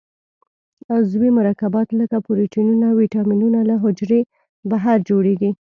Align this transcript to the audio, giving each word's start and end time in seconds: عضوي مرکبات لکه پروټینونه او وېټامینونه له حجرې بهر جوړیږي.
عضوي 0.93 1.29
مرکبات 1.37 1.87
لکه 1.99 2.17
پروټینونه 2.25 2.85
او 2.91 2.95
وېټامینونه 3.01 3.59
له 3.69 3.75
حجرې 3.83 4.21
بهر 4.71 4.97
جوړیږي. 5.09 5.51